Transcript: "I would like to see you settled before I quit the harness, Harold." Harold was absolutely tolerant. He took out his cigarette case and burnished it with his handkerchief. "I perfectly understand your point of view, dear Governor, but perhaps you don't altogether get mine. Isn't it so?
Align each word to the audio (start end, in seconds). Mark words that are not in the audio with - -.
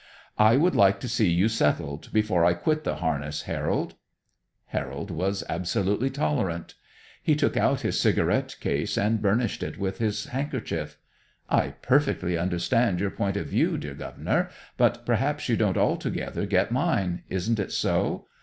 "I 0.39 0.57
would 0.57 0.73
like 0.73 0.99
to 1.01 1.07
see 1.07 1.29
you 1.29 1.47
settled 1.47 2.11
before 2.11 2.43
I 2.43 2.55
quit 2.55 2.85
the 2.85 2.95
harness, 2.95 3.43
Harold." 3.43 3.93
Harold 4.69 5.11
was 5.11 5.43
absolutely 5.47 6.09
tolerant. 6.09 6.73
He 7.21 7.35
took 7.35 7.55
out 7.55 7.81
his 7.81 7.99
cigarette 7.99 8.55
case 8.59 8.97
and 8.97 9.21
burnished 9.21 9.61
it 9.61 9.77
with 9.77 9.99
his 9.99 10.25
handkerchief. 10.25 10.97
"I 11.51 11.75
perfectly 11.83 12.35
understand 12.35 12.99
your 12.99 13.11
point 13.11 13.37
of 13.37 13.45
view, 13.45 13.77
dear 13.77 13.93
Governor, 13.93 14.49
but 14.75 15.05
perhaps 15.05 15.47
you 15.47 15.55
don't 15.55 15.77
altogether 15.77 16.47
get 16.47 16.71
mine. 16.71 17.21
Isn't 17.29 17.59
it 17.59 17.71
so? 17.71 18.25